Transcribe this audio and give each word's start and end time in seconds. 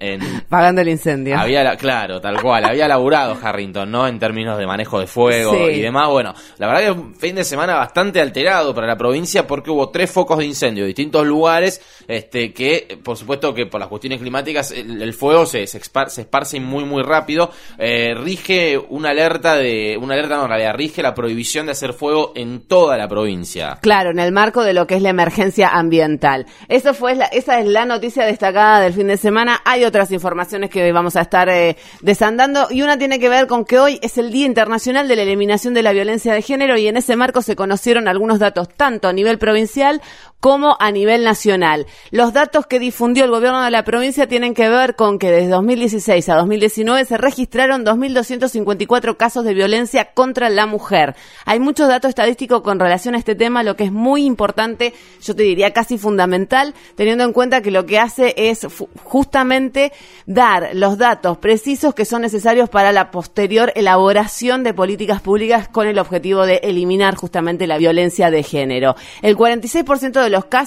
En, 0.00 0.20
Pagando 0.48 0.80
el 0.80 0.88
incendio. 0.88 1.38
Había, 1.38 1.76
claro, 1.76 2.20
tal 2.20 2.40
cual, 2.40 2.64
había 2.64 2.88
laburado 2.88 3.36
Harrington, 3.40 3.90
¿no? 3.90 4.06
En 4.06 4.18
términos 4.18 4.56
de 4.58 4.66
manejo 4.66 4.98
de 5.00 5.06
fuego 5.06 5.68
y 5.68 5.80
demás. 5.80 6.08
Bueno, 6.08 6.34
la 6.58 6.66
verdad 6.68 6.82
que 6.82 6.90
un 6.92 7.14
fin 7.16 7.34
de 7.34 7.44
semana 7.44 7.74
bastante 7.74 8.20
alterado 8.20 8.74
para 8.74 8.86
la 8.86 8.96
provincia 8.96 9.46
porque 9.46 9.70
hubo 9.70 9.90
tres 9.90 10.10
focos 10.10 10.38
de 10.38 10.46
incendio 10.46 10.85
distintos 10.86 11.26
lugares, 11.26 11.80
este, 12.08 12.52
que 12.52 12.98
por 13.02 13.16
supuesto 13.16 13.54
que 13.54 13.66
por 13.66 13.80
las 13.80 13.88
cuestiones 13.88 14.20
climáticas 14.20 14.70
el, 14.70 15.12
fuego 15.14 15.46
se, 15.46 15.66
se, 15.66 15.78
esparce 15.78 16.60
muy 16.60 16.84
muy 16.84 17.02
rápido. 17.02 17.50
Eh, 17.78 18.14
rige 18.14 18.78
una 18.78 19.10
alerta 19.10 19.56
de, 19.56 19.98
una 20.00 20.14
alerta 20.14 20.36
no, 20.36 20.44
en 20.44 20.48
realidad 20.48 20.74
rige 20.74 21.02
la 21.02 21.14
prohibición 21.14 21.66
de 21.66 21.72
hacer 21.72 21.92
fuego 21.92 22.32
en 22.34 22.66
toda 22.66 22.96
la 22.96 23.08
provincia. 23.08 23.78
Claro, 23.80 24.10
en 24.10 24.18
el 24.18 24.32
marco 24.32 24.62
de 24.62 24.72
lo 24.72 24.86
que 24.86 24.96
es 24.96 25.02
la 25.02 25.10
emergencia 25.10 25.68
ambiental. 25.68 26.46
Eso 26.68 26.94
fue 26.94 27.16
esa 27.32 27.60
es 27.60 27.66
la 27.66 27.84
noticia 27.84 28.24
destacada 28.24 28.80
del 28.80 28.92
fin 28.92 29.08
de 29.08 29.16
semana. 29.16 29.60
Hay 29.64 29.84
otras 29.84 30.10
informaciones 30.12 30.70
que 30.70 30.92
vamos 30.92 31.16
a 31.16 31.22
estar 31.22 31.48
eh, 31.48 31.76
desandando 32.00 32.68
y 32.70 32.82
una 32.82 32.98
tiene 32.98 33.18
que 33.18 33.28
ver 33.28 33.46
con 33.46 33.64
que 33.64 33.78
hoy 33.78 33.98
es 34.02 34.18
el 34.18 34.30
Día 34.30 34.46
Internacional 34.46 35.08
de 35.08 35.16
la 35.16 35.22
Eliminación 35.22 35.74
de 35.74 35.82
la 35.82 35.92
Violencia 35.92 36.34
de 36.34 36.42
Género 36.42 36.76
y 36.76 36.88
en 36.88 36.96
ese 36.96 37.16
marco 37.16 37.42
se 37.42 37.56
conocieron 37.56 38.08
algunos 38.08 38.38
datos 38.38 38.68
tanto 38.68 39.08
a 39.08 39.12
nivel 39.12 39.38
provincial 39.38 40.00
como 40.40 40.75
a 40.80 40.90
nivel 40.90 41.24
nacional. 41.24 41.86
Los 42.10 42.32
datos 42.32 42.66
que 42.66 42.78
difundió 42.78 43.24
el 43.24 43.30
gobierno 43.30 43.62
de 43.62 43.70
la 43.70 43.84
provincia 43.84 44.26
tienen 44.26 44.54
que 44.54 44.68
ver 44.68 44.96
con 44.96 45.18
que 45.18 45.30
desde 45.30 45.48
2016 45.48 46.28
a 46.28 46.36
2019 46.36 47.04
se 47.04 47.16
registraron 47.16 47.84
2.254 47.84 49.16
casos 49.16 49.44
de 49.44 49.54
violencia 49.54 50.12
contra 50.12 50.50
la 50.50 50.66
mujer. 50.66 51.16
Hay 51.44 51.60
muchos 51.60 51.88
datos 51.88 52.10
estadísticos 52.10 52.62
con 52.62 52.78
relación 52.78 53.14
a 53.14 53.18
este 53.18 53.34
tema, 53.34 53.62
lo 53.62 53.76
que 53.76 53.84
es 53.84 53.92
muy 53.92 54.24
importante, 54.24 54.94
yo 55.22 55.34
te 55.34 55.42
diría 55.42 55.72
casi 55.72 55.98
fundamental, 55.98 56.74
teniendo 56.94 57.24
en 57.24 57.32
cuenta 57.32 57.62
que 57.62 57.70
lo 57.70 57.86
que 57.86 57.98
hace 57.98 58.34
es 58.36 58.66
justamente 59.04 59.92
dar 60.26 60.70
los 60.74 60.98
datos 60.98 61.38
precisos 61.38 61.94
que 61.94 62.04
son 62.04 62.22
necesarios 62.22 62.68
para 62.68 62.92
la 62.92 63.10
posterior 63.10 63.72
elaboración 63.74 64.62
de 64.62 64.74
políticas 64.74 65.20
públicas 65.20 65.68
con 65.68 65.86
el 65.86 65.98
objetivo 65.98 66.46
de 66.46 66.60
eliminar 66.62 67.14
justamente 67.14 67.66
la 67.66 67.78
violencia 67.78 68.30
de 68.30 68.42
género. 68.42 68.96
El 69.22 69.36
46% 69.36 70.22
de 70.22 70.30
los 70.30 70.44
casos 70.46 70.65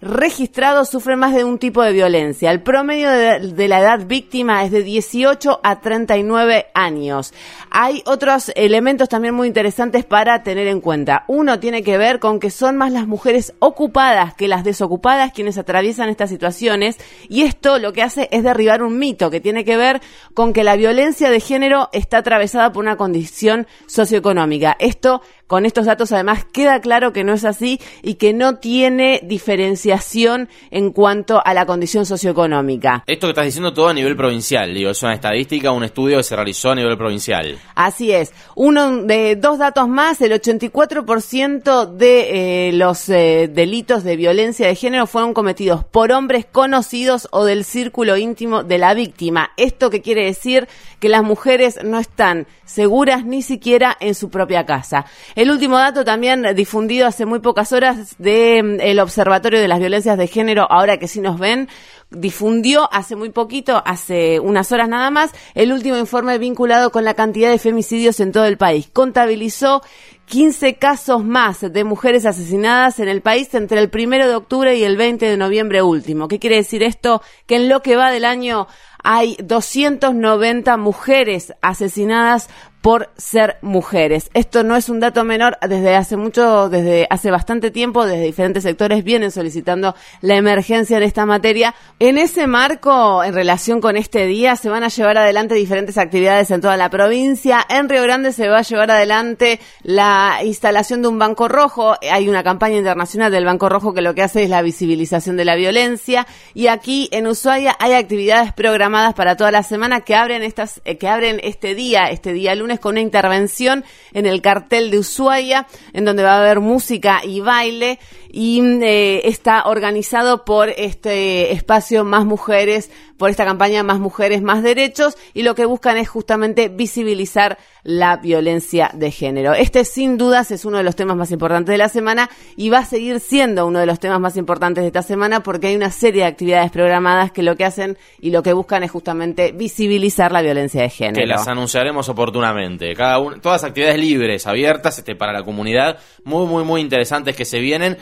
registrados 0.00 0.88
sufren 0.88 1.18
más 1.18 1.34
de 1.34 1.44
un 1.44 1.58
tipo 1.58 1.82
de 1.82 1.92
violencia. 1.92 2.50
El 2.50 2.62
promedio 2.62 3.10
de, 3.10 3.68
la 3.68 3.80
edad 3.80 4.06
víctima 4.06 4.64
es 4.64 4.70
de 4.70 4.82
18 4.82 5.60
a 5.62 5.80
39 5.80 6.66
años. 6.74 7.34
Hay 7.70 8.02
otros 8.06 8.52
elementos 8.54 9.08
también 9.08 9.34
muy 9.34 9.48
interesantes 9.48 10.04
para 10.04 10.42
tener 10.42 10.66
en 10.68 10.80
cuenta. 10.80 11.24
Uno 11.28 11.60
tiene 11.60 11.82
que 11.82 11.98
ver 11.98 12.18
con 12.18 12.40
que 12.40 12.50
son 12.50 12.76
más 12.76 12.92
las 12.92 13.06
mujeres 13.06 13.54
ocupadas 13.58 14.34
que 14.34 14.48
las 14.48 14.64
desocupadas 14.64 15.32
quienes 15.32 15.58
atraviesan 15.58 16.08
estas 16.08 16.30
situaciones 16.30 16.96
y 17.28 17.42
esto 17.42 17.78
lo 17.78 17.92
que 17.92 18.02
hace 18.02 18.28
es 18.30 18.42
derribar 18.42 18.82
un 18.82 18.98
mito 18.98 19.30
que 19.30 19.40
tiene 19.40 19.64
que 19.64 19.76
ver 19.76 20.00
con 20.34 20.52
que 20.52 20.64
la 20.64 20.76
violencia 20.76 21.30
de 21.30 21.40
género 21.40 21.88
está 21.92 22.18
atravesada 22.18 22.72
por 22.72 22.84
una 22.84 22.96
condición 22.96 23.66
socioeconómica. 23.86 24.76
Esto 24.78 25.22
con 25.48 25.66
estos 25.66 25.86
datos 25.86 26.12
además 26.12 26.44
queda 26.44 26.80
claro 26.80 27.12
que 27.12 27.24
no 27.24 27.32
es 27.32 27.44
así 27.44 27.80
y 28.02 28.14
que 28.14 28.32
no 28.32 28.58
tiene 28.58 29.20
diferenciación 29.24 30.48
en 30.70 30.92
cuanto 30.92 31.42
a 31.44 31.54
la 31.54 31.66
condición 31.66 32.06
socioeconómica. 32.06 33.02
Esto 33.06 33.26
que 33.26 33.30
estás 33.30 33.46
diciendo 33.46 33.72
todo 33.72 33.88
a 33.88 33.94
nivel 33.94 34.14
provincial, 34.14 34.72
digo, 34.72 34.90
es 34.90 35.02
una 35.02 35.14
estadística, 35.14 35.72
un 35.72 35.84
estudio 35.84 36.18
que 36.18 36.22
se 36.22 36.36
realizó 36.36 36.70
a 36.70 36.74
nivel 36.76 36.96
provincial. 36.96 37.58
Así 37.74 38.12
es. 38.12 38.32
Uno 38.54 38.98
de 39.04 39.36
dos 39.36 39.58
datos 39.58 39.88
más, 39.88 40.20
el 40.20 40.32
84% 40.32 41.86
de 41.92 42.68
eh, 42.68 42.72
los 42.74 43.08
eh, 43.08 43.50
delitos 43.52 44.04
de 44.04 44.16
violencia 44.16 44.66
de 44.66 44.74
género 44.74 45.06
fueron 45.06 45.32
cometidos 45.32 45.82
por 45.82 46.12
hombres 46.12 46.44
conocidos 46.44 47.26
o 47.30 47.44
del 47.44 47.64
círculo 47.64 48.18
íntimo 48.18 48.64
de 48.64 48.76
la 48.76 48.92
víctima. 48.92 49.50
Esto 49.56 49.88
que 49.88 50.02
quiere 50.02 50.24
decir 50.24 50.68
que 51.00 51.08
las 51.08 51.22
mujeres 51.22 51.78
no 51.82 51.98
están 51.98 52.46
seguras 52.64 53.24
ni 53.24 53.42
siquiera 53.42 53.96
en 53.98 54.14
su 54.14 54.30
propia 54.30 54.66
casa. 54.66 55.06
El 55.38 55.52
último 55.52 55.78
dato 55.78 56.04
también 56.04 56.44
difundido 56.56 57.06
hace 57.06 57.24
muy 57.24 57.38
pocas 57.38 57.72
horas 57.72 58.16
del 58.18 58.80
mm, 58.80 58.98
Observatorio 58.98 59.60
de 59.60 59.68
las 59.68 59.78
Violencias 59.78 60.18
de 60.18 60.26
Género, 60.26 60.66
ahora 60.68 60.98
que 60.98 61.06
sí 61.06 61.20
nos 61.20 61.38
ven, 61.38 61.68
difundió 62.10 62.92
hace 62.92 63.14
muy 63.14 63.30
poquito, 63.30 63.80
hace 63.86 64.40
unas 64.40 64.72
horas 64.72 64.88
nada 64.88 65.12
más, 65.12 65.30
el 65.54 65.72
último 65.72 65.96
informe 65.96 66.38
vinculado 66.38 66.90
con 66.90 67.04
la 67.04 67.14
cantidad 67.14 67.52
de 67.52 67.60
femicidios 67.60 68.18
en 68.18 68.32
todo 68.32 68.46
el 68.46 68.56
país. 68.56 68.90
Contabilizó 68.92 69.80
15 70.26 70.74
casos 70.74 71.24
más 71.24 71.60
de 71.60 71.84
mujeres 71.84 72.26
asesinadas 72.26 72.98
en 72.98 73.06
el 73.06 73.22
país 73.22 73.54
entre 73.54 73.78
el 73.78 73.90
primero 73.90 74.26
de 74.26 74.34
octubre 74.34 74.76
y 74.76 74.82
el 74.82 74.96
20 74.96 75.24
de 75.24 75.36
noviembre 75.36 75.82
último. 75.82 76.26
¿Qué 76.26 76.40
quiere 76.40 76.56
decir 76.56 76.82
esto? 76.82 77.22
Que 77.46 77.54
en 77.54 77.68
lo 77.68 77.80
que 77.80 77.94
va 77.94 78.10
del 78.10 78.24
año 78.24 78.66
hay 79.10 79.38
290 79.42 80.76
mujeres 80.76 81.54
asesinadas 81.62 82.50
por 82.82 83.10
ser 83.16 83.56
mujeres. 83.60 84.30
Esto 84.34 84.62
no 84.62 84.76
es 84.76 84.88
un 84.88 85.00
dato 85.00 85.24
menor, 85.24 85.58
desde 85.68 85.96
hace 85.96 86.16
mucho, 86.16 86.68
desde 86.68 87.06
hace 87.10 87.30
bastante 87.30 87.70
tiempo, 87.70 88.06
desde 88.06 88.22
diferentes 88.22 88.62
sectores 88.62 89.02
vienen 89.02 89.30
solicitando 89.30 89.94
la 90.20 90.36
emergencia 90.36 90.96
en 90.96 91.02
esta 91.02 91.26
materia. 91.26 91.74
En 91.98 92.18
ese 92.18 92.46
marco, 92.46 93.24
en 93.24 93.34
relación 93.34 93.80
con 93.80 93.96
este 93.96 94.26
día, 94.26 94.56
se 94.56 94.68
van 94.68 94.84
a 94.84 94.88
llevar 94.88 95.18
adelante 95.18 95.54
diferentes 95.54 95.98
actividades 95.98 96.50
en 96.50 96.60
toda 96.60 96.76
la 96.76 96.88
provincia. 96.88 97.66
En 97.68 97.88
Río 97.88 98.02
Grande 98.02 98.32
se 98.32 98.48
va 98.48 98.58
a 98.58 98.62
llevar 98.62 98.90
adelante 98.90 99.58
la 99.82 100.38
instalación 100.44 101.02
de 101.02 101.08
un 101.08 101.18
banco 101.18 101.48
rojo. 101.48 101.96
Hay 102.10 102.28
una 102.28 102.44
campaña 102.44 102.76
internacional 102.76 103.32
del 103.32 103.44
Banco 103.44 103.68
Rojo 103.68 103.92
que 103.92 104.02
lo 104.02 104.14
que 104.14 104.22
hace 104.22 104.44
es 104.44 104.50
la 104.50 104.62
visibilización 104.62 105.36
de 105.36 105.44
la 105.44 105.56
violencia. 105.56 106.26
Y 106.54 106.68
aquí 106.68 107.08
en 107.10 107.26
Ushuaia 107.26 107.76
hay 107.80 107.94
actividades 107.94 108.52
programadas 108.52 108.97
para 109.14 109.36
toda 109.36 109.50
la 109.50 109.62
semana 109.62 110.00
que 110.00 110.14
abren 110.14 110.42
estas, 110.42 110.80
eh, 110.84 110.98
que 110.98 111.08
abren 111.08 111.40
este 111.42 111.74
día, 111.74 112.10
este 112.10 112.32
día 112.32 112.54
lunes 112.54 112.80
con 112.80 112.92
una 112.92 113.00
intervención 113.00 113.84
en 114.12 114.26
el 114.26 114.42
cartel 114.42 114.90
de 114.90 114.98
Ushuaia, 114.98 115.66
en 115.92 116.04
donde 116.04 116.22
va 116.22 116.34
a 116.34 116.40
haber 116.40 116.60
música 116.60 117.20
y 117.24 117.40
baile 117.40 117.98
y 118.40 118.60
eh, 118.84 119.22
está 119.24 119.64
organizado 119.64 120.44
por 120.44 120.68
este 120.68 121.52
espacio 121.52 122.04
Más 122.04 122.24
Mujeres, 122.24 122.88
por 123.16 123.30
esta 123.30 123.44
campaña 123.44 123.82
Más 123.82 123.98
Mujeres, 123.98 124.42
Más 124.42 124.62
Derechos 124.62 125.16
y 125.34 125.42
lo 125.42 125.56
que 125.56 125.64
buscan 125.64 125.96
es 125.96 126.08
justamente 126.08 126.68
visibilizar 126.68 127.58
la 127.82 128.16
violencia 128.16 128.92
de 128.94 129.10
género. 129.10 129.54
Este 129.54 129.84
sin 129.84 130.18
dudas 130.18 130.52
es 130.52 130.64
uno 130.64 130.76
de 130.76 130.84
los 130.84 130.94
temas 130.94 131.16
más 131.16 131.32
importantes 131.32 131.72
de 131.72 131.78
la 131.78 131.88
semana 131.88 132.30
y 132.54 132.68
va 132.68 132.78
a 132.78 132.84
seguir 132.84 133.18
siendo 133.18 133.66
uno 133.66 133.80
de 133.80 133.86
los 133.86 133.98
temas 133.98 134.20
más 134.20 134.36
importantes 134.36 134.82
de 134.82 134.88
esta 134.88 135.02
semana 135.02 135.42
porque 135.42 135.66
hay 135.66 135.74
una 135.76 135.90
serie 135.90 136.22
de 136.22 136.28
actividades 136.28 136.70
programadas 136.70 137.32
que 137.32 137.42
lo 137.42 137.56
que 137.56 137.64
hacen 137.64 137.98
y 138.20 138.30
lo 138.30 138.44
que 138.44 138.52
buscan 138.52 138.84
es 138.84 138.90
justamente 138.92 139.50
visibilizar 139.50 140.30
la 140.30 140.42
violencia 140.42 140.82
de 140.82 140.90
género. 140.90 141.20
Que 141.20 141.26
las 141.26 141.48
anunciaremos 141.48 142.08
oportunamente. 142.08 142.94
Cada 142.94 143.18
una, 143.18 143.40
todas 143.40 143.64
actividades 143.64 143.98
libres, 143.98 144.46
abiertas 144.46 144.96
este, 144.98 145.16
para 145.16 145.32
la 145.32 145.42
comunidad, 145.42 145.98
muy, 146.22 146.46
muy, 146.46 146.62
muy 146.62 146.80
interesantes 146.80 147.34
que 147.34 147.44
se 147.44 147.58
vienen. 147.58 147.96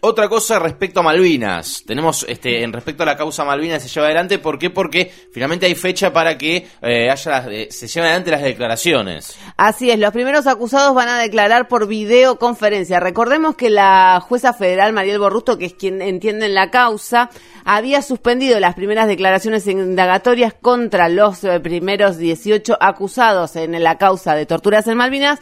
Otra 0.00 0.28
cosa 0.28 0.58
respecto 0.58 1.00
a 1.00 1.02
Malvinas. 1.02 1.82
Tenemos, 1.86 2.24
este, 2.28 2.62
en 2.62 2.72
respecto 2.72 3.02
a 3.02 3.06
la 3.06 3.16
causa 3.16 3.44
Malvinas 3.44 3.82
se 3.82 3.88
lleva 3.88 4.06
adelante. 4.06 4.38
¿Por 4.38 4.58
qué? 4.58 4.70
Porque 4.70 5.12
finalmente 5.32 5.66
hay 5.66 5.74
fecha 5.74 6.12
para 6.12 6.36
que 6.36 6.66
eh, 6.82 7.10
haya 7.10 7.46
eh, 7.50 7.68
se 7.70 7.86
lleven 7.86 8.08
adelante 8.08 8.30
las 8.30 8.42
declaraciones. 8.42 9.38
Así 9.56 9.90
es, 9.90 9.98
los 9.98 10.12
primeros 10.12 10.46
acusados 10.46 10.94
van 10.94 11.08
a 11.08 11.18
declarar 11.18 11.68
por 11.68 11.86
videoconferencia. 11.86 13.00
Recordemos 13.00 13.56
que 13.56 13.70
la 13.70 14.20
jueza 14.20 14.52
federal 14.52 14.92
Mariel 14.92 15.18
Borrusto, 15.18 15.58
que 15.58 15.66
es 15.66 15.74
quien 15.74 16.02
entiende 16.02 16.46
en 16.46 16.54
la 16.54 16.70
causa, 16.70 17.30
había 17.64 18.02
suspendido 18.02 18.60
las 18.60 18.74
primeras 18.74 19.08
declaraciones 19.08 19.66
indagatorias 19.66 20.54
contra 20.54 21.08
los 21.08 21.40
primeros 21.62 22.18
18 22.18 22.76
acusados 22.80 23.56
en 23.56 23.82
la 23.82 23.98
causa 23.98 24.34
de 24.34 24.46
torturas 24.46 24.86
en 24.86 24.96
Malvinas 24.96 25.40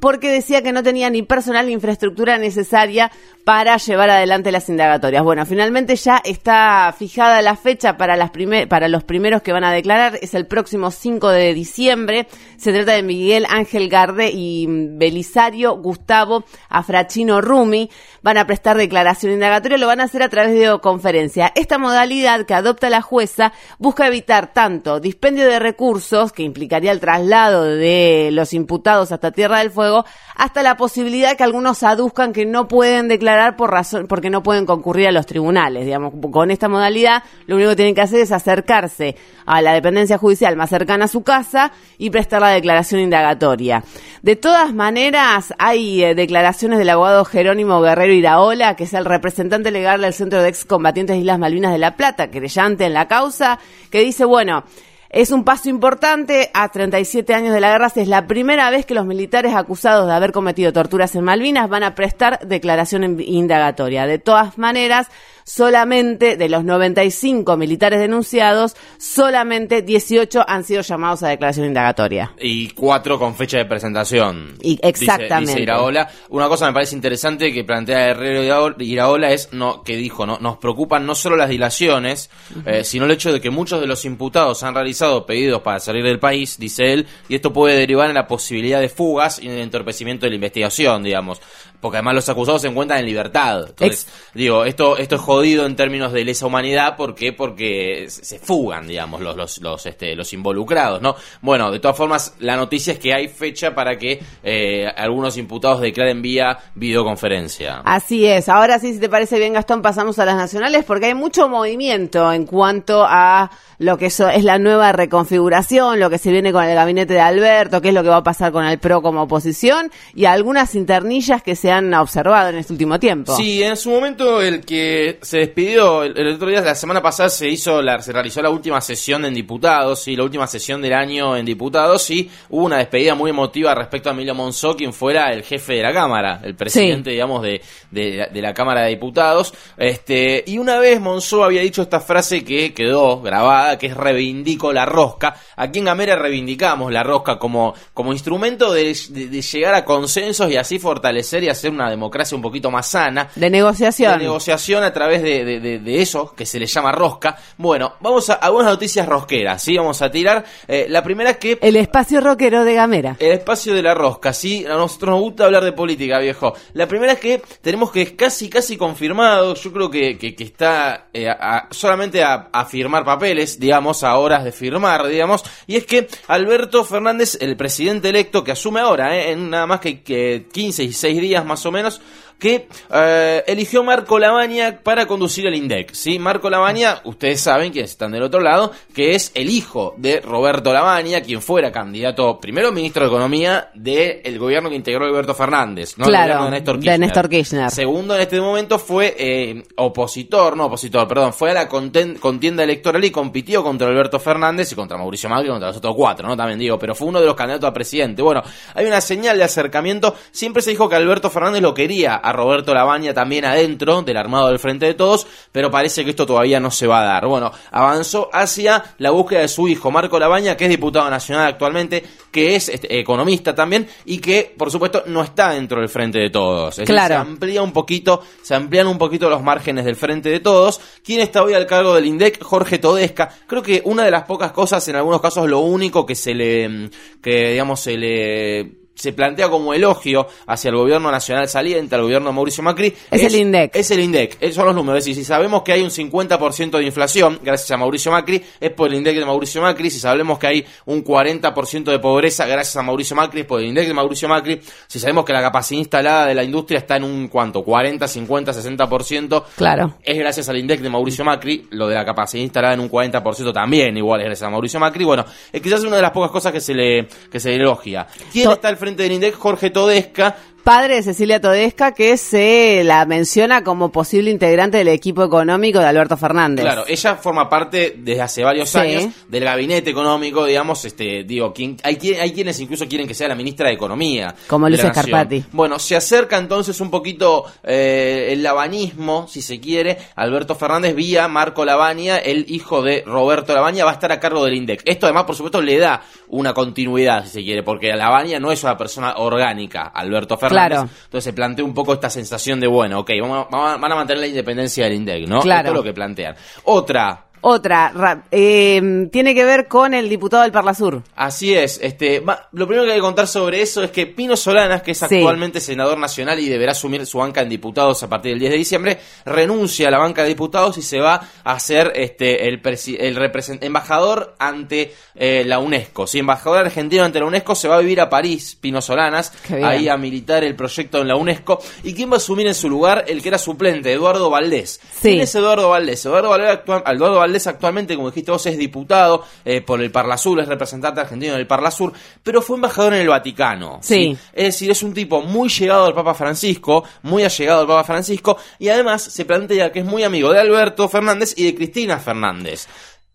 porque 0.00 0.30
decía 0.30 0.62
que 0.62 0.72
no 0.72 0.82
tenía 0.82 1.10
ni 1.10 1.22
personal 1.22 1.66
ni 1.66 1.72
infraestructura 1.72 2.38
necesaria 2.38 3.10
para 3.44 3.78
llevar 3.78 4.10
adelante 4.10 4.52
las 4.52 4.68
indagatorias. 4.68 5.24
Bueno, 5.24 5.46
finalmente 5.46 5.96
ya 5.96 6.20
está 6.22 6.94
fijada 6.96 7.40
la 7.40 7.56
fecha 7.56 7.96
para, 7.96 8.14
las 8.14 8.30
para 8.68 8.88
los 8.88 9.04
primeros 9.04 9.40
que 9.40 9.52
van 9.52 9.64
a 9.64 9.72
declarar, 9.72 10.18
es 10.20 10.34
el 10.34 10.46
próximo 10.46 10.90
5 10.90 11.28
de 11.30 11.54
diciembre. 11.54 12.26
Se 12.58 12.74
trata 12.74 12.92
de 12.92 13.02
Miguel 13.02 13.46
Ángel 13.48 13.88
Garde 13.88 14.30
y 14.30 14.66
Belisario 14.68 15.76
Gustavo 15.78 16.44
Afrachino 16.68 17.40
Rumi. 17.40 17.90
Van 18.22 18.36
a 18.36 18.46
prestar 18.46 18.76
declaración 18.76 19.32
indagatoria, 19.32 19.78
lo 19.78 19.86
van 19.86 20.00
a 20.00 20.04
hacer 20.04 20.22
a 20.22 20.28
través 20.28 20.52
de 20.52 20.78
conferencia. 20.80 21.50
Esta 21.54 21.78
modalidad 21.78 22.44
que 22.44 22.52
adopta 22.52 22.90
la 22.90 23.00
jueza 23.00 23.54
busca 23.78 24.06
evitar 24.06 24.52
tanto 24.52 25.00
dispendio 25.00 25.46
de 25.46 25.58
recursos, 25.58 26.32
que 26.32 26.42
implicaría 26.42 26.92
el 26.92 27.00
traslado 27.00 27.64
de 27.64 28.28
los 28.32 28.52
imputados 28.52 29.10
hasta 29.10 29.32
Tierra 29.32 29.60
del 29.60 29.70
Fuego, 29.70 29.87
hasta 30.36 30.62
la 30.62 30.76
posibilidad 30.76 31.36
que 31.36 31.42
algunos 31.42 31.82
aduzcan 31.82 32.32
que 32.32 32.46
no 32.46 32.68
pueden 32.68 33.08
declarar 33.08 33.56
por 33.56 33.70
razón, 33.70 34.06
porque 34.06 34.30
no 34.30 34.42
pueden 34.42 34.66
concurrir 34.66 35.08
a 35.08 35.12
los 35.12 35.26
tribunales. 35.26 35.84
Digamos, 35.84 36.14
con 36.30 36.50
esta 36.50 36.68
modalidad, 36.68 37.24
lo 37.46 37.56
único 37.56 37.70
que 37.70 37.76
tienen 37.76 37.94
que 37.94 38.02
hacer 38.02 38.20
es 38.20 38.32
acercarse 38.32 39.16
a 39.46 39.60
la 39.62 39.72
dependencia 39.72 40.18
judicial 40.18 40.56
más 40.56 40.70
cercana 40.70 41.06
a 41.06 41.08
su 41.08 41.22
casa 41.22 41.72
y 41.98 42.10
prestar 42.10 42.40
la 42.40 42.50
declaración 42.50 43.00
indagatoria. 43.00 43.82
De 44.22 44.36
todas 44.36 44.74
maneras, 44.74 45.54
hay 45.58 46.04
eh, 46.04 46.14
declaraciones 46.14 46.78
del 46.78 46.90
abogado 46.90 47.24
Jerónimo 47.24 47.80
Guerrero 47.80 48.12
Iraola, 48.12 48.76
que 48.76 48.84
es 48.84 48.94
el 48.94 49.04
representante 49.04 49.70
legal 49.70 50.00
del 50.00 50.12
Centro 50.12 50.42
de 50.42 50.48
Excombatientes 50.48 51.16
de 51.16 51.20
Islas 51.20 51.38
Malvinas 51.38 51.72
de 51.72 51.78
La 51.78 51.96
Plata, 51.96 52.30
querellante 52.30 52.84
en 52.84 52.94
la 52.94 53.08
causa, 53.08 53.58
que 53.90 54.00
dice, 54.00 54.24
bueno, 54.24 54.64
es 55.10 55.30
un 55.30 55.44
paso 55.44 55.68
importante. 55.68 56.50
A 56.54 56.68
37 56.68 57.34
años 57.34 57.54
de 57.54 57.60
la 57.60 57.70
guerra 57.70 57.92
es 57.94 58.08
la 58.08 58.26
primera 58.26 58.70
vez 58.70 58.86
que 58.86 58.94
los 58.94 59.06
militares 59.06 59.54
acusados 59.54 60.06
de 60.06 60.12
haber 60.12 60.32
cometido 60.32 60.72
torturas 60.72 61.14
en 61.14 61.24
Malvinas 61.24 61.68
van 61.68 61.82
a 61.82 61.94
prestar 61.94 62.46
declaración 62.46 63.20
indagatoria. 63.20 64.06
De 64.06 64.18
todas 64.18 64.58
maneras, 64.58 65.08
solamente 65.48 66.36
de 66.36 66.48
los 66.50 66.62
95 66.64 67.56
militares 67.56 68.00
denunciados, 68.00 68.76
solamente 68.98 69.80
18 69.80 70.44
han 70.46 70.62
sido 70.64 70.82
llamados 70.82 71.22
a 71.22 71.28
declaración 71.28 71.66
indagatoria. 71.66 72.32
Y 72.38 72.68
cuatro 72.70 73.18
con 73.18 73.34
fecha 73.34 73.56
de 73.56 73.64
presentación. 73.64 74.56
Y 74.60 74.78
exactamente. 74.82 75.52
Dice, 75.52 75.62
Iraola. 75.62 76.10
Una 76.28 76.48
cosa 76.48 76.66
me 76.66 76.74
parece 76.74 76.94
interesante 76.94 77.52
que 77.52 77.64
plantea 77.64 78.10
Herrero 78.10 78.74
Iraola 78.78 79.32
es 79.32 79.52
no, 79.52 79.82
que 79.82 79.96
dijo, 79.96 80.26
no, 80.26 80.38
nos 80.38 80.58
preocupan 80.58 81.06
no 81.06 81.14
solo 81.14 81.36
las 81.36 81.48
dilaciones, 81.48 82.30
eh, 82.66 82.84
sino 82.84 83.06
el 83.06 83.12
hecho 83.12 83.32
de 83.32 83.40
que 83.40 83.50
muchos 83.50 83.80
de 83.80 83.86
los 83.86 84.04
imputados 84.04 84.62
han 84.62 84.74
realizado 84.74 84.97
pedidos 85.26 85.62
para 85.62 85.80
salir 85.80 86.04
del 86.04 86.18
país, 86.18 86.58
dice 86.58 86.92
él, 86.92 87.06
y 87.28 87.34
esto 87.34 87.52
puede 87.52 87.76
derivar 87.76 88.08
en 88.08 88.14
la 88.14 88.26
posibilidad 88.26 88.80
de 88.80 88.88
fugas 88.88 89.38
y 89.40 89.46
en 89.46 89.52
el 89.52 89.60
entorpecimiento 89.60 90.26
de 90.26 90.30
la 90.30 90.36
investigación, 90.36 91.02
digamos. 91.02 91.40
Porque 91.80 91.98
además 91.98 92.16
los 92.16 92.28
acusados 92.28 92.62
se 92.62 92.68
encuentran 92.68 92.98
en 92.98 93.06
libertad. 93.06 93.68
Entonces, 93.68 94.08
digo, 94.34 94.64
esto, 94.64 94.96
esto 94.96 95.14
es 95.14 95.20
jodido 95.20 95.64
en 95.64 95.76
términos 95.76 96.12
de 96.12 96.24
lesa 96.24 96.46
humanidad, 96.46 96.96
¿por 96.96 97.14
qué? 97.14 97.32
Porque 97.32 98.06
se 98.08 98.40
fugan, 98.40 98.88
digamos, 98.88 99.20
los, 99.20 99.36
los, 99.36 99.58
los, 99.58 99.86
este, 99.86 100.16
los 100.16 100.32
involucrados, 100.32 101.00
¿no? 101.00 101.14
Bueno, 101.40 101.70
de 101.70 101.78
todas 101.78 101.96
formas, 101.96 102.34
la 102.40 102.56
noticia 102.56 102.94
es 102.94 102.98
que 102.98 103.14
hay 103.14 103.28
fecha 103.28 103.76
para 103.76 103.96
que 103.96 104.20
eh, 104.42 104.88
algunos 104.96 105.36
imputados 105.36 105.80
declaren 105.80 106.20
vía 106.20 106.58
videoconferencia. 106.74 107.82
Así 107.84 108.26
es. 108.26 108.48
Ahora 108.48 108.80
sí, 108.80 108.94
si 108.94 108.98
te 108.98 109.08
parece 109.08 109.38
bien, 109.38 109.52
Gastón, 109.52 109.80
pasamos 109.80 110.18
a 110.18 110.24
las 110.24 110.36
nacionales, 110.36 110.84
porque 110.84 111.06
hay 111.06 111.14
mucho 111.14 111.48
movimiento 111.48 112.32
en 112.32 112.44
cuanto 112.44 113.04
a 113.06 113.52
lo 113.78 113.96
que 113.96 114.06
es 114.06 114.18
la 114.18 114.58
nueva 114.58 114.87
reconfiguración, 114.92 116.00
lo 116.00 116.10
que 116.10 116.18
se 116.18 116.30
viene 116.30 116.52
con 116.52 116.64
el 116.64 116.74
gabinete 116.74 117.14
de 117.14 117.20
Alberto, 117.20 117.80
qué 117.80 117.88
es 117.88 117.94
lo 117.94 118.02
que 118.02 118.08
va 118.08 118.18
a 118.18 118.22
pasar 118.22 118.52
con 118.52 118.64
el 118.64 118.78
PRO 118.78 119.02
como 119.02 119.22
oposición, 119.22 119.90
y 120.14 120.24
algunas 120.24 120.74
internillas 120.74 121.42
que 121.42 121.56
se 121.56 121.70
han 121.70 121.92
observado 121.94 122.50
en 122.50 122.56
este 122.56 122.72
último 122.72 122.98
tiempo. 122.98 123.36
Sí, 123.36 123.62
en 123.62 123.76
su 123.76 123.90
momento 123.90 124.40
el 124.40 124.64
que 124.64 125.18
se 125.22 125.38
despidió, 125.38 126.02
el, 126.02 126.34
otro 126.34 126.48
día, 126.48 126.60
la 126.60 126.74
semana 126.74 127.02
pasada 127.02 127.28
se 127.28 127.48
hizo, 127.48 127.82
la, 127.82 128.00
se 128.00 128.12
realizó 128.12 128.42
la 128.42 128.50
última 128.50 128.80
sesión 128.80 129.24
en 129.24 129.34
diputados, 129.34 130.08
y 130.08 130.16
la 130.16 130.24
última 130.24 130.46
sesión 130.46 130.80
del 130.82 130.94
año 130.94 131.36
en 131.36 131.44
diputados, 131.44 132.10
y 132.10 132.30
hubo 132.50 132.64
una 132.64 132.78
despedida 132.78 133.14
muy 133.14 133.30
emotiva 133.30 133.74
respecto 133.74 134.08
a 134.08 134.12
Emilio 134.12 134.34
Monzó, 134.34 134.76
quien 134.76 134.92
fuera 134.92 135.32
el 135.32 135.42
jefe 135.42 135.74
de 135.74 135.82
la 135.82 135.92
Cámara, 135.92 136.40
el 136.42 136.54
presidente, 136.54 137.10
digamos, 137.10 137.42
de, 137.42 137.60
de, 137.90 138.28
de, 138.32 138.42
la 138.42 138.54
Cámara 138.54 138.82
de 138.82 138.90
Diputados. 138.90 139.52
Este, 139.76 140.44
y 140.46 140.58
una 140.58 140.78
vez 140.78 141.00
Monzó 141.00 141.44
había 141.44 141.62
dicho 141.62 141.82
esta 141.82 142.00
frase 142.00 142.44
que 142.44 142.74
quedó 142.74 143.20
grabada, 143.20 143.78
que 143.78 143.86
es 143.86 143.96
reivindico 143.96 144.72
la 144.72 144.77
rosca. 144.84 145.34
Aquí 145.56 145.78
en 145.78 145.86
Gamera 145.86 146.16
reivindicamos 146.16 146.92
la 146.92 147.02
rosca 147.02 147.38
como, 147.38 147.74
como 147.94 148.12
instrumento 148.12 148.72
de, 148.72 148.96
de 149.10 149.42
llegar 149.42 149.74
a 149.74 149.84
consensos 149.84 150.50
y 150.50 150.56
así 150.56 150.78
fortalecer 150.78 151.42
y 151.44 151.48
hacer 151.48 151.70
una 151.70 151.90
democracia 151.90 152.36
un 152.36 152.42
poquito 152.42 152.70
más 152.70 152.88
sana. 152.88 153.28
De 153.34 153.50
negociación. 153.50 154.12
De 154.18 154.24
negociación 154.24 154.84
a 154.84 154.92
través 154.92 155.22
de, 155.22 155.60
de, 155.60 156.00
eso 156.00 156.34
que 156.34 156.46
se 156.46 156.58
le 156.58 156.66
llama 156.66 156.92
rosca. 156.92 157.36
Bueno, 157.56 157.94
vamos 158.00 158.30
a 158.30 158.34
algunas 158.34 158.68
noticias 158.68 159.06
rosqueras, 159.06 159.62
¿sí? 159.62 159.76
Vamos 159.76 160.00
a 160.02 160.10
tirar. 160.10 160.44
Eh, 160.66 160.86
la 160.88 161.02
primera 161.02 161.30
es 161.30 161.36
que... 161.38 161.58
El 161.60 161.76
espacio 161.76 162.20
rockero 162.20 162.64
de 162.64 162.74
Gamera. 162.74 163.16
El 163.18 163.32
espacio 163.32 163.74
de 163.74 163.82
la 163.82 163.94
rosca, 163.94 164.32
¿sí? 164.32 164.64
A 164.64 164.74
nosotros 164.74 165.10
nos 165.10 165.20
gusta 165.20 165.44
hablar 165.44 165.64
de 165.64 165.72
política, 165.72 166.18
viejo. 166.18 166.54
La 166.72 166.86
primera 166.86 167.14
es 167.14 167.20
que 167.20 167.42
tenemos 167.62 167.90
que 167.90 168.16
casi, 168.16 168.48
casi 168.48 168.76
confirmado, 168.76 169.54
yo 169.54 169.72
creo 169.72 169.90
que, 169.90 170.18
que, 170.18 170.34
está 170.38 171.08
eh, 171.12 171.28
solamente 171.70 172.22
a, 172.22 172.48
a, 172.52 172.64
firmar 172.64 173.04
papeles, 173.04 173.58
digamos, 173.58 174.04
a 174.04 174.16
horas 174.18 174.44
de 174.44 174.52
firmar, 174.52 174.67
digamos, 175.08 175.44
y 175.66 175.76
es 175.76 175.86
que 175.86 176.08
Alberto 176.26 176.84
Fernández, 176.84 177.38
el 177.40 177.56
presidente 177.56 178.08
electo 178.08 178.44
que 178.44 178.52
asume 178.52 178.80
ahora, 178.80 179.16
eh, 179.16 179.32
en 179.32 179.50
nada 179.50 179.66
más 179.66 179.80
que, 179.80 180.02
que 180.02 180.46
15 180.52 180.84
y 180.84 180.92
6 180.92 181.20
días 181.20 181.44
más 181.44 181.64
o 181.66 181.72
menos, 181.72 182.00
que 182.38 182.68
eh, 182.92 183.44
eligió 183.46 183.82
Marco 183.82 184.18
Lavagna 184.18 184.80
para 184.82 185.06
conducir 185.06 185.46
el 185.46 185.54
INDEC. 185.54 185.92
¿sí? 185.92 186.18
Marco 186.18 186.48
Lavagna, 186.48 187.00
ustedes 187.04 187.40
saben, 187.40 187.72
quienes 187.72 187.90
están 187.90 188.12
del 188.12 188.22
otro 188.22 188.40
lado, 188.40 188.72
que 188.94 189.14
es 189.14 189.32
el 189.34 189.50
hijo 189.50 189.94
de 189.96 190.20
Roberto 190.20 190.72
Lavagna, 190.72 191.20
quien 191.20 191.42
fuera 191.42 191.72
candidato, 191.72 192.38
primero 192.40 192.72
ministro 192.72 193.02
de 193.02 193.08
Economía 193.08 193.70
del 193.74 194.38
gobierno 194.38 194.70
que 194.70 194.76
integró 194.76 195.04
Alberto 195.04 195.34
Fernández, 195.34 195.98
¿no? 195.98 196.06
Claro, 196.06 196.44
de 196.44 196.50
Néstor 196.50 196.78
de. 196.78 196.98
Néstor 196.98 197.28
Kirchner. 197.28 197.70
Segundo, 197.70 198.14
en 198.14 198.20
este 198.20 198.40
momento 198.40 198.78
fue 198.78 199.14
eh, 199.18 199.64
opositor, 199.76 200.56
no 200.56 200.66
opositor, 200.66 201.08
perdón, 201.08 201.32
fue 201.32 201.50
a 201.50 201.54
la 201.54 201.68
contienda 201.68 202.62
electoral 202.62 203.04
y 203.04 203.10
compitió 203.10 203.62
contra 203.62 203.88
Alberto 203.88 204.20
Fernández 204.20 204.70
y 204.72 204.74
contra 204.74 204.96
Mauricio 204.96 205.28
Macri, 205.28 205.48
contra 205.48 205.68
los 205.68 205.78
otros 205.78 205.94
cuatro, 205.96 206.28
¿no? 206.28 206.36
También 206.36 206.58
digo, 206.58 206.78
pero 206.78 206.94
fue 206.94 207.08
uno 207.08 207.20
de 207.20 207.26
los 207.26 207.34
candidatos 207.34 207.68
a 207.68 207.72
presidente. 207.72 208.22
Bueno, 208.22 208.42
hay 208.74 208.86
una 208.86 209.00
señal 209.00 209.38
de 209.38 209.44
acercamiento. 209.44 210.14
Siempre 210.30 210.62
se 210.62 210.70
dijo 210.70 210.88
que 210.88 210.96
Alberto 210.96 211.30
Fernández 211.30 211.62
lo 211.62 211.74
quería 211.74 212.20
a 212.28 212.32
Roberto 212.32 212.74
Labaña 212.74 213.14
también 213.14 213.44
adentro 213.44 214.02
del 214.02 214.16
armado 214.16 214.48
del 214.48 214.58
Frente 214.58 214.86
de 214.86 214.94
Todos, 214.94 215.26
pero 215.52 215.70
parece 215.70 216.04
que 216.04 216.10
esto 216.10 216.26
todavía 216.26 216.60
no 216.60 216.70
se 216.70 216.86
va 216.86 217.00
a 217.00 217.04
dar. 217.04 217.26
Bueno, 217.26 217.50
avanzó 217.70 218.28
hacia 218.32 218.94
la 218.98 219.10
búsqueda 219.10 219.40
de 219.40 219.48
su 219.48 219.68
hijo, 219.68 219.90
Marco 219.90 220.18
Labaña, 220.18 220.56
que 220.56 220.64
es 220.64 220.70
diputado 220.70 221.08
nacional 221.10 221.46
actualmente, 221.46 222.04
que 222.30 222.54
es 222.56 222.68
este, 222.68 222.98
economista 222.98 223.54
también 223.54 223.88
y 224.04 224.18
que, 224.18 224.54
por 224.56 224.70
supuesto, 224.70 225.04
no 225.06 225.22
está 225.22 225.50
dentro 225.52 225.80
del 225.80 225.88
Frente 225.88 226.18
de 226.18 226.30
Todos. 226.30 226.74
Es 226.74 226.76
decir, 226.78 226.94
Claro. 226.94 227.14
se 227.14 227.20
amplía 227.20 227.62
un 227.62 227.72
poquito, 227.72 228.22
se 228.42 228.54
amplían 228.54 228.86
un 228.86 228.98
poquito 228.98 229.30
los 229.30 229.42
márgenes 229.42 229.84
del 229.84 229.96
Frente 229.96 230.28
de 230.28 230.40
Todos. 230.40 230.80
¿Quién 231.02 231.20
está 231.20 231.42
hoy 231.42 231.54
al 231.54 231.66
cargo 231.66 231.94
del 231.94 232.06
INDEC? 232.06 232.42
Jorge 232.42 232.78
Todesca. 232.78 233.28
Creo 233.46 233.62
que 233.62 233.82
una 233.84 234.04
de 234.04 234.10
las 234.10 234.24
pocas 234.24 234.52
cosas, 234.52 234.86
en 234.88 234.96
algunos 234.96 235.20
casos 235.20 235.48
lo 235.48 235.60
único 235.60 236.04
que 236.04 236.14
se 236.14 236.34
le, 236.34 236.68
mm, 236.68 236.90
que 237.22 237.52
digamos, 237.52 237.80
se 237.80 237.96
le 237.96 238.77
se 238.98 239.12
plantea 239.12 239.48
como 239.48 239.72
elogio 239.74 240.26
hacia 240.46 240.70
el 240.70 240.76
gobierno 240.76 241.10
nacional 241.10 241.48
saliente, 241.48 241.94
al 241.94 242.02
gobierno 242.02 242.30
de 242.30 242.34
Mauricio 242.34 242.64
Macri. 242.64 242.92
Es 243.10 243.22
el 243.22 243.34
INDEC. 243.36 243.70
Es 243.74 243.90
el 243.92 244.00
INDEC, 244.00 244.36
esos 244.40 244.56
son 244.56 244.66
los 244.66 244.74
números. 244.74 244.98
Es 244.98 245.04
decir, 245.04 245.22
si 245.22 245.24
sabemos 245.24 245.62
que 245.62 245.72
hay 245.72 245.82
un 245.82 245.90
50% 245.90 246.78
de 246.78 246.84
inflación, 246.84 247.38
gracias 247.42 247.70
a 247.70 247.76
Mauricio 247.76 248.10
Macri, 248.10 248.42
es 248.60 248.70
por 248.72 248.88
el 248.88 248.94
INDEC 248.94 249.18
de 249.18 249.24
Mauricio 249.24 249.62
Macri. 249.62 249.90
Si 249.90 250.00
sabemos 250.00 250.38
que 250.38 250.46
hay 250.48 250.66
un 250.86 251.04
40% 251.04 251.84
de 251.84 251.98
pobreza, 252.00 252.46
gracias 252.46 252.76
a 252.76 252.82
Mauricio 252.82 253.14
Macri, 253.14 253.40
es 253.40 253.46
por 253.46 253.60
el 253.60 253.66
INDEC 253.66 253.86
de 253.86 253.94
Mauricio 253.94 254.28
Macri. 254.28 254.60
Si 254.88 254.98
sabemos 254.98 255.24
que 255.24 255.32
la 255.32 255.42
capacidad 255.42 255.78
instalada 255.78 256.26
de 256.26 256.34
la 256.34 256.42
industria 256.42 256.78
está 256.78 256.96
en 256.96 257.04
un, 257.04 257.28
¿cuánto? 257.28 257.62
40, 257.62 258.08
50, 258.08 258.52
60%. 258.52 259.44
Claro. 259.56 259.94
Es 260.02 260.18
gracias 260.18 260.48
al 260.48 260.58
INDEC 260.58 260.80
de 260.80 260.90
Mauricio 260.90 261.24
Macri, 261.24 261.68
lo 261.70 261.86
de 261.86 261.94
la 261.94 262.04
capacidad 262.04 262.42
instalada 262.42 262.74
en 262.74 262.80
un 262.80 262.90
40% 262.90 263.52
también, 263.52 263.96
igual 263.96 264.20
es 264.22 264.26
gracias 264.26 264.46
a 264.46 264.50
Mauricio 264.50 264.80
Macri. 264.80 265.04
Bueno, 265.04 265.24
es 265.52 265.62
quizás 265.62 265.84
una 265.84 265.96
de 265.96 266.02
las 266.02 266.10
pocas 266.10 266.32
cosas 266.32 266.52
que 266.52 266.60
se 266.60 266.74
le, 266.74 267.06
que 267.30 267.38
se 267.38 267.50
le 267.50 267.56
elogia. 267.56 268.06
¿Quién 268.32 268.50
está 268.50 268.68
al 268.68 268.76
frente 268.76 268.87
del 268.96 269.12
INDEC? 269.12 269.34
Jorge 269.34 269.70
Todesca, 269.70 270.36
Padre 270.68 270.96
de 270.96 271.02
Cecilia 271.02 271.40
Todesca, 271.40 271.92
que 271.92 272.18
se 272.18 272.82
la 272.84 273.06
menciona 273.06 273.64
como 273.64 273.90
posible 273.90 274.30
integrante 274.30 274.76
del 274.76 274.88
equipo 274.88 275.24
económico 275.24 275.78
de 275.78 275.86
Alberto 275.86 276.18
Fernández. 276.18 276.62
Claro, 276.62 276.84
ella 276.86 277.16
forma 277.16 277.48
parte 277.48 277.94
desde 277.96 278.20
hace 278.20 278.44
varios 278.44 278.68
Sí. 278.68 278.76
años 278.78 279.04
del 279.28 279.44
gabinete 279.44 279.88
económico, 279.88 280.44
digamos, 280.44 280.84
este, 280.84 281.24
digo, 281.24 281.54
quien, 281.54 281.78
hay, 281.84 281.96
quien- 281.96 282.20
hay 282.20 282.32
quienes 282.34 282.60
incluso 282.60 282.86
quieren 282.86 283.08
que 283.08 283.14
sea 283.14 283.28
la 283.28 283.34
ministra 283.34 283.68
de 283.68 283.76
Economía. 283.76 284.34
Como 284.46 284.66
de 284.66 284.72
Luis 284.72 284.82
la 284.82 284.88
nación. 284.90 285.04
Scarpati. 285.06 285.44
Bueno, 285.52 285.78
se 285.78 285.96
acerca 285.96 286.36
entonces 286.36 286.78
un 286.82 286.90
poquito 286.90 287.44
eh, 287.64 288.28
el 288.32 288.42
labanismo, 288.42 289.26
si 289.26 289.40
se 289.40 289.60
quiere, 289.60 289.96
Alberto 290.16 290.54
Fernández 290.54 290.94
vía 290.94 291.28
Marco 291.28 291.64
Lavagna, 291.64 292.18
el 292.18 292.44
hijo 292.46 292.82
de 292.82 293.04
Roberto 293.06 293.54
Lavagna, 293.54 293.84
va 293.86 293.92
a 293.92 293.94
estar 293.94 294.12
a 294.12 294.20
cargo 294.20 294.44
del 294.44 294.52
INDEC. 294.56 294.82
Esto 294.84 295.06
además, 295.06 295.24
por 295.24 295.34
supuesto, 295.34 295.62
le 295.62 295.78
da 295.78 296.02
una 296.28 296.52
continuidad, 296.52 297.24
si 297.24 297.30
se 297.30 297.42
quiere, 297.42 297.62
porque 297.62 297.90
Lavagna 297.96 298.38
no 298.38 298.52
es 298.52 298.62
una 298.64 298.76
persona 298.76 299.14
orgánica, 299.16 299.84
Alberto 299.94 300.36
Fernández. 300.36 300.57
Claro. 300.66 300.88
Entonces 301.04 301.24
se 301.24 301.32
plantea 301.32 301.64
un 301.64 301.74
poco 301.74 301.92
esta 301.94 302.10
sensación 302.10 302.60
de, 302.60 302.66
bueno, 302.66 303.00
ok, 303.00 303.10
vamos, 303.20 303.46
van 303.50 303.92
a 303.92 303.94
mantener 303.94 304.20
la 304.20 304.26
independencia 304.26 304.84
del 304.84 304.94
INDEC, 304.94 305.28
¿no? 305.28 305.40
Claro. 305.40 305.60
Esto 305.60 305.70
es 305.70 305.76
lo 305.76 305.82
que 305.82 305.92
plantean. 305.94 306.34
Otra, 306.64 307.27
Otra, 307.40 307.90
ra- 307.94 308.24
eh, 308.30 309.08
tiene 309.12 309.34
que 309.34 309.44
ver 309.44 309.68
con 309.68 309.94
el 309.94 310.08
diputado 310.08 310.42
del 310.42 310.52
Parla 310.52 310.74
Sur. 310.74 311.02
Así 311.16 311.54
es, 311.54 311.78
este, 311.82 312.22
lo 312.52 312.66
primero 312.66 312.84
que 312.84 312.92
hay 312.92 312.98
que 312.98 313.02
contar 313.02 313.26
sobre 313.26 313.62
eso 313.62 313.82
es 313.82 313.90
que 313.90 314.06
Pino 314.06 314.36
Solanas, 314.36 314.82
que 314.82 314.92
es 314.92 314.98
Sí. 314.98 315.04
actualmente 315.16 315.60
senador 315.60 315.98
nacional 315.98 316.38
y 316.38 316.48
deberá 316.48 316.72
asumir 316.72 317.04
su 317.06 317.18
banca 317.18 317.40
en 317.42 317.48
diputados 317.48 318.02
a 318.02 318.08
partir 318.08 318.32
del 318.32 318.40
10 318.40 318.52
de 318.52 318.58
diciembre, 318.58 318.98
renuncia 319.24 319.88
a 319.88 319.90
la 319.90 319.98
banca 319.98 320.22
de 320.22 320.28
diputados 320.28 320.76
y 320.78 320.82
se 320.82 321.00
va 321.00 321.20
a 321.44 321.60
ser 321.60 321.92
este, 321.94 322.48
el, 322.48 322.60
el 322.98 323.58
embajador 323.62 324.34
ante 324.38 324.94
eh, 325.14 325.44
la 325.46 325.58
UNESCO. 325.58 326.06
Si 326.06 326.18
embajador 326.18 326.58
argentino 326.66 327.04
ante 327.04 327.20
la 327.20 327.26
UNESCO 327.26 327.54
se 327.54 327.68
va 327.68 327.76
a 327.76 327.80
vivir 327.80 328.00
a 328.00 328.08
París, 328.08 328.56
Pino 328.60 328.80
Solanas, 328.80 329.32
ahí 329.62 329.88
a 329.88 329.96
militar 329.96 330.44
el 330.44 330.54
proyecto 330.56 331.00
en 331.00 331.08
la 331.08 331.16
UNESCO. 331.16 331.58
¿Y 331.82 331.94
quién 331.94 332.10
va 332.10 332.14
a 332.14 332.16
asumir 332.18 332.46
en 332.46 332.54
su 332.54 332.68
lugar? 332.68 333.04
El 333.08 333.22
que 333.22 333.28
era 333.28 333.38
suplente, 333.38 333.92
Eduardo 333.92 334.30
Valdés. 334.30 334.80
Sí. 335.00 335.10
¿Quién 335.10 335.20
es 335.20 335.34
Eduardo 335.34 335.68
Valdés? 335.70 336.04
Eduardo 336.04 336.30
Valdés, 336.30 336.58
Eduardo 336.66 337.16
Valdés 337.18 337.37
actualmente, 337.46 337.94
como 337.94 338.10
dijiste 338.10 338.30
vos, 338.30 338.44
es 338.46 338.58
diputado 338.58 339.24
eh, 339.44 339.60
por 339.60 339.80
el 339.80 339.90
Parlasur, 339.90 340.40
es 340.40 340.48
representante 340.48 341.00
argentino 341.00 341.34
del 341.34 341.46
Parlasur, 341.46 341.92
pero 342.22 342.42
fue 342.42 342.56
embajador 342.56 342.94
en 342.94 343.00
el 343.00 343.08
Vaticano. 343.08 343.78
Sí. 343.82 344.16
Es 344.32 344.44
decir, 344.44 344.70
es 344.70 344.82
un 344.82 344.92
tipo 344.92 345.22
muy 345.22 345.48
llegado 345.48 345.86
al 345.86 345.94
Papa 345.94 346.14
Francisco, 346.14 346.84
muy 347.02 347.24
allegado 347.24 347.60
al 347.60 347.66
Papa 347.66 347.84
Francisco, 347.84 348.36
y 348.58 348.68
además 348.68 349.02
se 349.02 349.24
plantea 349.24 349.72
que 349.72 349.80
es 349.80 349.84
muy 349.84 350.02
amigo 350.02 350.32
de 350.32 350.40
Alberto 350.40 350.88
Fernández 350.88 351.34
y 351.36 351.44
de 351.44 351.54
Cristina 351.54 351.98
Fernández. 351.98 352.66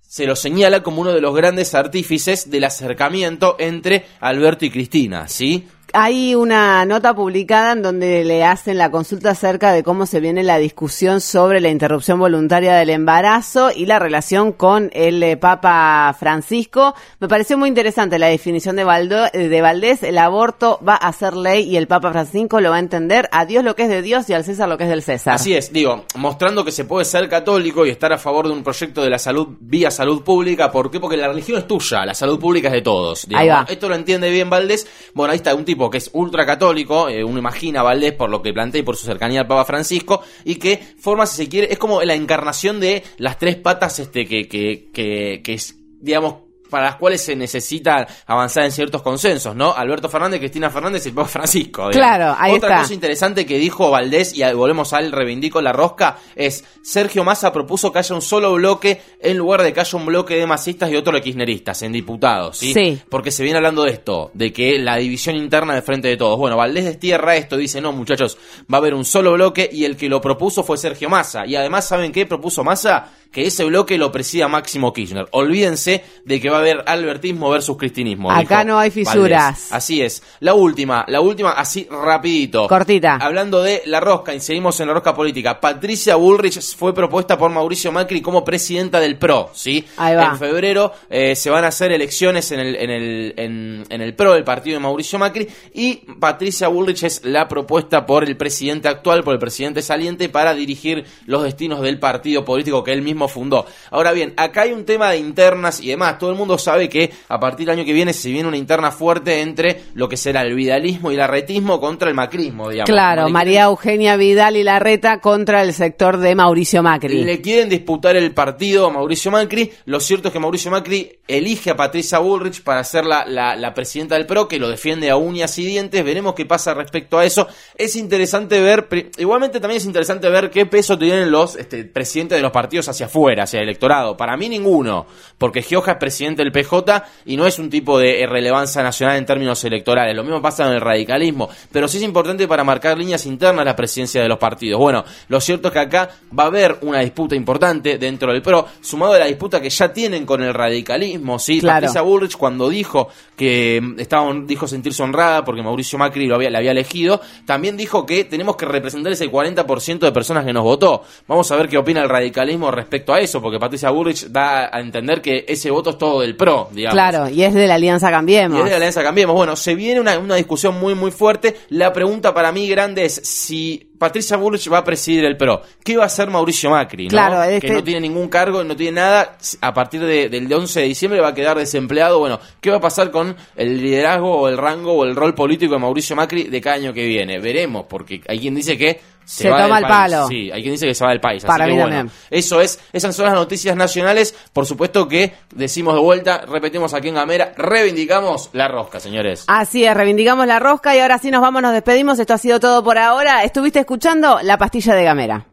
Se 0.01 0.25
lo 0.25 0.35
señala 0.35 0.83
como 0.83 1.01
uno 1.01 1.11
de 1.11 1.21
los 1.21 1.35
grandes 1.35 1.73
artífices 1.73 2.51
del 2.51 2.65
acercamiento 2.65 3.55
entre 3.57 4.05
Alberto 4.19 4.63
y 4.63 4.69
Cristina, 4.69 5.27
¿sí? 5.27 5.67
Hay 5.95 6.33
una 6.33 6.83
nota 6.85 7.13
publicada 7.13 7.73
en 7.73 7.83
donde 7.83 8.23
le 8.23 8.43
hacen 8.43 8.79
la 8.79 8.89
consulta 8.89 9.29
acerca 9.29 9.71
de 9.71 9.83
cómo 9.83 10.07
se 10.07 10.19
viene 10.19 10.41
la 10.41 10.57
discusión 10.57 11.21
sobre 11.21 11.61
la 11.61 11.69
interrupción 11.69 12.17
voluntaria 12.17 12.73
del 12.73 12.89
embarazo 12.89 13.69
y 13.71 13.85
la 13.85 13.99
relación 13.99 14.53
con 14.53 14.89
el 14.93 15.21
eh, 15.21 15.37
Papa 15.37 16.15
Francisco. 16.19 16.95
Me 17.19 17.27
pareció 17.27 17.59
muy 17.59 17.69
interesante 17.69 18.17
la 18.17 18.25
definición 18.25 18.75
de, 18.75 18.85
Valdo- 18.85 19.29
eh, 19.33 19.49
de 19.49 19.61
Valdés. 19.61 20.01
El 20.01 20.17
aborto 20.17 20.79
va 20.87 20.95
a 20.95 21.13
ser 21.13 21.35
ley 21.35 21.69
y 21.69 21.77
el 21.77 21.85
Papa 21.85 22.11
Francisco 22.11 22.59
lo 22.59 22.71
va 22.71 22.77
a 22.77 22.79
entender. 22.79 23.29
A 23.31 23.45
Dios 23.45 23.63
lo 23.63 23.75
que 23.75 23.83
es 23.83 23.89
de 23.89 24.01
Dios 24.01 24.27
y 24.31 24.33
al 24.33 24.43
César 24.43 24.67
lo 24.67 24.79
que 24.79 24.85
es 24.85 24.89
del 24.89 25.03
César. 25.03 25.35
Así 25.35 25.53
es, 25.53 25.71
digo, 25.71 26.05
mostrando 26.15 26.65
que 26.65 26.71
se 26.71 26.85
puede 26.85 27.05
ser 27.05 27.29
católico 27.29 27.85
y 27.85 27.91
estar 27.91 28.11
a 28.11 28.17
favor 28.17 28.47
de 28.47 28.53
un 28.53 28.63
proyecto 28.63 29.03
de 29.03 29.11
la 29.11 29.19
salud 29.19 29.47
vía 29.59 29.91
salud 29.91 30.23
pública. 30.23 30.71
¿Por 30.71 30.89
qué? 30.89 30.99
Porque 30.99 31.17
la 31.17 31.27
religión 31.27 31.59
es 31.59 31.67
tuya, 31.67 32.03
la 32.03 32.15
salud 32.15 32.39
pública 32.39 32.69
es 32.69 32.73
de 32.73 32.81
todos. 32.81 33.27
Ahí 33.35 33.47
va. 33.47 33.65
Esto 33.69 33.87
lo 33.89 33.93
entiende 33.93 34.31
bien 34.31 34.49
Valdés. 34.49 34.87
Bueno, 35.13 35.31
ahí 35.33 35.37
está 35.37 35.53
un 35.53 35.63
tipo 35.65 35.82
que 35.89 35.97
es 35.97 36.09
ultracatólico, 36.13 37.09
eh, 37.09 37.23
uno 37.23 37.39
imagina 37.39 37.83
Valdés 37.83 38.13
por 38.13 38.29
lo 38.29 38.41
que 38.41 38.53
plantea 38.53 38.81
y 38.81 38.83
por 38.83 38.97
su 38.97 39.05
cercanía 39.05 39.41
al 39.41 39.47
Papa 39.47 39.65
Francisco, 39.65 40.21
y 40.43 40.55
que 40.55 40.79
forma, 40.97 41.25
si 41.25 41.37
se 41.37 41.49
quiere, 41.49 41.71
es 41.71 41.79
como 41.79 42.01
la 42.03 42.15
encarnación 42.15 42.79
de 42.79 43.03
las 43.17 43.37
tres 43.39 43.55
patas 43.55 43.99
este 43.99 44.25
que, 44.25 44.47
que, 44.47 44.89
que, 44.93 45.41
que 45.43 45.53
es, 45.53 45.77
digamos, 45.99 46.42
para 46.73 46.85
las 46.87 46.95
cuales 46.95 47.21
se 47.23 47.35
necesita 47.35 48.07
avanzar 48.25 48.63
en 48.63 48.71
ciertos 48.71 49.03
consensos, 49.03 49.55
¿no? 49.55 49.71
Alberto 49.75 50.09
Fernández, 50.09 50.39
Cristina 50.39 50.71
Fernández 50.71 51.05
y 51.05 51.09
el 51.09 51.13
Papa 51.15 51.27
Francisco. 51.27 51.89
digamos. 51.89 51.95
Claro, 51.95 52.35
ahí 52.39 52.53
Otra 52.53 52.69
está. 52.69 52.81
cosa 52.81 52.93
interesante 52.95 53.45
que 53.45 53.59
dijo 53.59 53.91
Valdés, 53.91 54.35
y 54.35 54.41
volvemos 54.53 54.91
al 54.93 55.11
reivindico 55.11 55.61
la 55.61 55.71
rosca, 55.71 56.17
es 56.35 56.63
Sergio 56.81 57.23
Massa 57.23 57.53
propuso 57.53 57.93
que 57.93 57.99
haya 57.99 58.15
un 58.15 58.23
solo 58.23 58.51
bloque 58.53 58.99
en 59.19 59.37
lugar 59.37 59.61
de 59.61 59.71
que 59.71 59.81
haya 59.81 59.99
un 59.99 60.07
bloque 60.07 60.35
de 60.35 60.47
masistas 60.47 60.89
y 60.89 60.95
otro 60.95 61.13
de 61.13 61.21
kirchneristas 61.21 61.83
en 61.83 61.91
diputados, 61.91 62.57
¿sí? 62.57 62.73
Sí. 62.73 62.99
Porque 63.07 63.29
se 63.29 63.43
viene 63.43 63.57
hablando 63.57 63.83
de 63.83 63.91
esto, 63.91 64.31
de 64.33 64.51
que 64.51 64.79
la 64.79 64.95
división 64.95 65.35
interna 65.35 65.75
de 65.75 65.83
frente 65.83 66.07
de 66.07 66.17
todos. 66.17 66.39
Bueno, 66.39 66.57
Valdés 66.57 66.85
destierra 66.85 67.35
esto, 67.35 67.55
dice, 67.55 67.81
no, 67.81 67.91
muchachos, 67.91 68.35
va 68.61 68.77
a 68.77 68.81
haber 68.81 68.95
un 68.95 69.05
solo 69.05 69.33
bloque 69.33 69.69
y 69.71 69.85
el 69.85 69.95
que 69.95 70.09
lo 70.09 70.19
propuso 70.19 70.63
fue 70.63 70.77
Sergio 70.79 71.07
Massa. 71.07 71.45
Y 71.45 71.55
además, 71.55 71.87
¿saben 71.87 72.11
qué 72.11 72.25
propuso 72.25 72.63
Massa? 72.63 73.11
Que 73.31 73.47
ese 73.47 73.63
bloque 73.65 73.97
lo 73.97 74.11
presida 74.11 74.47
Máximo 74.47 74.93
Kirchner. 74.93 75.27
Olvídense 75.31 76.03
de 76.23 76.39
que 76.39 76.49
va 76.49 76.57
a 76.59 76.61
haber 76.63 76.83
albertismo 76.85 77.49
versus 77.49 77.77
cristinismo. 77.77 78.31
Acá 78.31 78.59
dijo 78.59 78.63
no 78.69 78.79
hay 78.79 78.91
fisuras. 78.91 79.43
Valdés. 79.43 79.71
Así 79.71 80.01
es. 80.01 80.23
La 80.39 80.53
última, 80.53 81.05
la 81.07 81.21
última, 81.21 81.51
así 81.51 81.87
rapidito. 81.89 82.67
Cortita. 82.67 83.15
Hablando 83.15 83.61
de 83.61 83.83
la 83.85 83.99
rosca, 83.99 84.33
y 84.33 84.39
seguimos 84.39 84.79
en 84.79 84.87
la 84.87 84.93
rosca 84.93 85.13
política. 85.13 85.59
Patricia 85.59 86.15
Bullrich 86.15 86.59
fue 86.75 86.93
propuesta 86.93 87.37
por 87.37 87.51
Mauricio 87.51 87.91
Macri 87.91 88.21
como 88.21 88.43
presidenta 88.43 88.99
del 88.99 89.17
PRO, 89.17 89.51
¿sí? 89.53 89.85
Ahí 89.97 90.15
va. 90.15 90.25
En 90.25 90.37
febrero 90.37 90.91
eh, 91.09 91.35
se 91.35 91.49
van 91.49 91.63
a 91.65 91.67
hacer 91.67 91.91
elecciones 91.91 92.51
en 92.51 92.59
el, 92.59 92.75
en, 92.75 92.89
el, 92.89 93.33
en, 93.37 93.83
en 93.89 94.01
el 94.01 94.15
PRO, 94.15 94.35
el 94.35 94.43
partido 94.43 94.75
de 94.75 94.79
Mauricio 94.79 95.19
Macri, 95.19 95.47
y 95.73 95.95
Patricia 96.19 96.67
Bullrich 96.67 97.03
es 97.03 97.25
la 97.25 97.47
propuesta 97.47 98.05
por 98.05 98.23
el 98.23 98.37
presidente 98.37 98.87
actual, 98.87 99.23
por 99.23 99.33
el 99.33 99.39
presidente 99.39 99.81
saliente, 99.81 100.29
para 100.29 100.53
dirigir 100.53 101.05
los 101.25 101.43
destinos 101.43 101.81
del 101.81 101.99
partido 101.99 102.45
político 102.45 102.83
que 102.83 102.93
él 102.93 103.01
mismo 103.01 103.27
fundó. 103.27 103.65
Ahora 103.91 104.11
bien, 104.11 104.33
acá 104.37 104.61
hay 104.61 104.71
un 104.71 104.85
tema 104.85 105.11
de 105.11 105.17
internas 105.17 105.79
y 105.81 105.89
demás. 105.89 106.17
Todo 106.17 106.31
el 106.31 106.37
mundo 106.37 106.52
mundo 106.53 106.57
sabe 106.57 106.89
que 106.89 107.11
a 107.29 107.39
partir 107.39 107.65
del 107.65 107.77
año 107.77 107.85
que 107.85 107.93
viene 107.93 108.13
se 108.13 108.29
viene 108.29 108.47
una 108.47 108.57
interna 108.57 108.91
fuerte 108.91 109.41
entre 109.41 109.81
lo 109.95 110.07
que 110.07 110.17
será 110.17 110.41
el 110.41 110.53
vidalismo 110.55 111.11
y 111.11 111.15
el 111.15 111.21
arretismo 111.21 111.79
contra 111.79 112.09
el 112.09 112.15
macrismo, 112.15 112.69
digamos. 112.69 112.89
Claro, 112.89 113.29
María 113.29 113.63
Eugenia 113.63 114.15
Vidal 114.15 114.57
y 114.57 114.63
Larreta 114.63 115.19
contra 115.19 115.63
el 115.63 115.73
sector 115.73 116.17
de 116.17 116.35
Mauricio 116.35 116.83
Macri. 116.83 117.23
Le 117.23 117.41
quieren 117.41 117.69
disputar 117.69 118.15
el 118.15 118.31
partido 118.31 118.87
a 118.87 118.91
Mauricio 118.91 119.31
Macri. 119.31 119.71
Lo 119.85 119.99
cierto 119.99 120.27
es 120.27 120.33
que 120.33 120.39
Mauricio 120.39 120.71
Macri 120.71 121.19
elige 121.27 121.71
a 121.71 121.75
Patricia 121.75 122.19
Bullrich 122.19 122.63
para 122.63 122.83
ser 122.83 123.05
la, 123.05 123.25
la, 123.25 123.73
presidenta 123.73 124.15
del 124.15 124.25
PRO, 124.25 124.47
que 124.47 124.59
lo 124.59 124.69
defiende 124.69 125.09
a 125.09 125.15
uñas 125.15 125.57
y 125.57 125.65
dientes. 125.65 126.03
Veremos 126.03 126.33
qué 126.33 126.45
pasa 126.45 126.73
respecto 126.73 127.17
a 127.17 127.25
eso. 127.25 127.47
Es 127.75 127.95
interesante 127.95 128.59
ver, 128.59 128.87
igualmente 129.17 129.59
también 129.59 129.77
es 129.77 129.85
interesante 129.85 130.29
ver 130.29 130.49
qué 130.49 130.65
peso 130.65 130.97
tienen 130.97 131.31
los 131.31 131.55
este, 131.55 131.85
presidentes 131.85 132.37
de 132.37 132.41
los 132.41 132.51
partidos 132.51 132.89
hacia 132.89 133.07
afuera, 133.07 133.43
hacia 133.43 133.59
el 133.59 133.63
electorado. 133.63 134.17
Para 134.17 134.37
mí 134.37 134.49
ninguno, 134.49 135.07
porque 135.37 135.61
Gioja 135.61 135.93
es 135.93 135.97
presidente 135.97 136.32
del 136.41 136.51
PJ 136.51 137.03
y 137.25 137.37
no 137.37 137.45
es 137.45 137.59
un 137.59 137.69
tipo 137.69 137.99
de 137.99 138.25
relevancia 138.27 138.81
nacional 138.81 139.17
en 139.17 139.25
términos 139.25 139.63
electorales. 139.63 140.15
Lo 140.15 140.23
mismo 140.23 140.41
pasa 140.41 140.67
en 140.67 140.73
el 140.73 140.81
radicalismo, 140.81 141.49
pero 141.71 141.87
sí 141.87 141.97
es 141.97 142.03
importante 142.03 142.47
para 142.47 142.63
marcar 142.63 142.97
líneas 142.97 143.25
internas 143.25 143.65
la 143.65 143.75
presidencia 143.75 144.21
de 144.21 144.27
los 144.27 144.37
partidos. 144.37 144.79
Bueno, 144.79 145.03
lo 145.27 145.39
cierto 145.39 145.67
es 145.67 145.73
que 145.73 145.79
acá 145.79 146.09
va 146.37 146.43
a 146.43 146.47
haber 146.47 146.77
una 146.81 146.99
disputa 146.99 147.35
importante 147.35 147.97
dentro 147.97 148.31
del 148.31 148.41
PRO, 148.41 148.67
sumado 148.81 149.13
a 149.13 149.19
la 149.19 149.25
disputa 149.25 149.61
que 149.61 149.69
ya 149.69 149.91
tienen 149.91 150.25
con 150.25 150.41
el 150.41 150.53
radicalismo, 150.53 151.39
¿sí? 151.39 151.61
Patricia 151.61 152.01
Bullrich 152.01 152.37
cuando 152.37 152.69
dijo 152.69 153.09
que 153.35 153.79
mm, 153.81 153.99
estaba, 153.99 154.33
dijo 154.45 154.67
sentirse 154.67 155.03
honrada 155.03 155.43
porque 155.43 155.61
Mauricio 155.61 155.97
Macri 155.99 156.27
lo 156.27 156.35
había, 156.35 156.49
la 156.49 156.59
había 156.59 156.71
elegido, 156.71 157.21
también 157.45 157.77
dijo 157.77 158.05
que 158.05 158.23
tenemos 158.25 158.55
que 158.55 158.65
representar 158.65 159.11
ese 159.11 159.29
40% 159.29 159.99
de 159.99 160.11
personas 160.11 160.45
que 160.45 160.53
nos 160.53 160.63
votó. 160.63 161.03
Vamos 161.27 161.51
a 161.51 161.55
ver 161.55 161.67
qué 161.67 161.77
opina 161.77 162.01
el 162.01 162.09
radicalismo 162.09 162.71
respecto 162.71 163.13
a 163.13 163.19
eso, 163.19 163.41
porque 163.41 163.59
Patricia 163.59 163.89
Bullrich 163.89 164.27
da 164.27 164.75
a 164.75 164.79
entender 164.79 165.21
que 165.21 165.45
ese 165.47 165.71
voto 165.71 165.91
es 165.91 165.97
todo 165.97 166.22
del 166.23 166.35
PRO, 166.35 166.69
digamos. 166.71 166.93
Claro, 166.93 167.29
y 167.29 167.43
es 167.43 167.53
de 167.53 167.67
la 167.67 167.75
Alianza 167.75 168.09
Cambiemos. 168.09 168.57
Y 168.57 168.59
es 168.59 168.65
de 168.65 168.71
la 168.71 168.77
Alianza 168.77 169.03
Cambiemos. 169.03 169.35
Bueno, 169.35 169.55
se 169.55 169.75
viene 169.75 170.01
una, 170.01 170.17
una 170.17 170.35
discusión 170.35 170.79
muy, 170.79 170.95
muy 170.95 171.11
fuerte. 171.11 171.55
La 171.69 171.93
pregunta 171.93 172.33
para 172.33 172.51
mí 172.51 172.67
grande 172.67 173.05
es 173.05 173.13
si 173.23 173.93
Patricia 174.03 174.35
Bullrich 174.35 174.69
va 174.69 174.79
a 174.79 174.83
presidir 174.83 175.23
el 175.23 175.37
PRO. 175.37 175.61
¿Qué 175.81 175.95
va 175.95 176.03
a 176.03 176.07
hacer 176.07 176.29
Mauricio 176.29 176.69
Macri? 176.69 177.07
Claro, 177.07 177.41
Que 177.47 177.55
este 177.55 177.69
no 177.69 177.83
tiene 177.83 178.01
ningún 178.01 178.27
cargo, 178.27 178.61
no 178.61 178.75
tiene 178.75 178.99
nada. 178.99 179.37
A 179.61 179.73
partir 179.73 180.01
del 180.01 180.53
11 180.53 180.81
de 180.81 180.85
diciembre 180.87 181.21
va 181.21 181.29
a 181.29 181.33
quedar 181.33 181.57
desempleado. 181.57 182.19
Bueno, 182.19 182.37
¿qué 182.59 182.69
va 182.69 182.77
a 182.77 182.81
pasar 182.81 183.11
con 183.11 183.33
el 183.55 183.81
liderazgo 183.81 184.41
o 184.41 184.49
el 184.49 184.57
rango 184.57 184.91
o 184.91 185.05
el 185.05 185.15
rol 185.15 185.33
político 185.33 185.75
de 185.75 185.79
Mauricio 185.79 186.17
Macri 186.17 186.43
de 186.43 186.59
cada 186.59 186.75
año 186.75 186.93
que 186.93 187.05
viene? 187.05 187.39
Veremos, 187.39 187.85
porque 187.87 188.21
hay 188.27 188.39
quien 188.39 188.55
dice 188.55 188.77
que 188.77 188.99
se, 189.25 189.49
toma 189.49 189.79
el 189.79 189.85
palo. 189.85 190.27
Sí, 190.27 190.51
hay 190.51 190.61
quien 190.61 190.73
dice 190.73 190.87
que 190.87 190.95
se 190.95 191.03
va 191.03 191.11
del 191.11 191.21
país. 191.21 191.43
Para 191.43 191.67
mí 191.67 191.77
también. 191.77 192.09
Eso 192.29 192.61
es, 192.61 192.79
esas 192.91 193.15
son 193.15 193.25
las 193.25 193.33
noticias 193.33 193.75
nacionales. 193.75 194.35
Por 194.51 194.65
supuesto 194.65 195.07
que 195.07 195.33
decimos 195.53 195.95
de 195.95 196.01
vuelta, 196.01 196.41
repetimos 196.47 196.93
aquí 196.93 197.09
en 197.09 197.15
Gamera, 197.15 197.53
reivindicamos 197.55 198.49
la 198.53 198.67
rosca, 198.67 198.99
señores. 198.99 199.45
Así 199.47 199.85
es, 199.85 199.93
reivindicamos 199.93 200.47
la 200.47 200.59
rosca 200.59 200.95
y 200.95 200.99
ahora 200.99 201.17
sí 201.17 201.31
nos 201.31 201.41
vamos, 201.41 201.61
nos 201.61 201.73
despedimos. 201.73 202.19
Esto 202.19 202.33
ha 202.33 202.37
sido 202.37 202.59
todo 202.59 202.83
por 202.83 202.97
ahora. 202.97 203.43
Estuviste 203.43 203.79
escuchando 203.79 204.39
La 204.41 204.57
Pastilla 204.57 204.95
de 204.95 205.03
Gamera. 205.03 205.47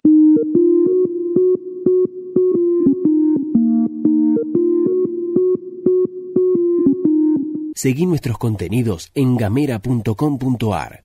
Seguí 7.82 8.04
nuestros 8.04 8.36
contenidos 8.36 9.10
en 9.14 9.38
gamera.com.ar. 9.38 10.98